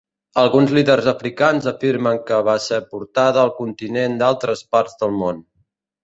[0.43, 5.45] Alguns líders africans afirmen que va ser portada al continent d'altres parts del món.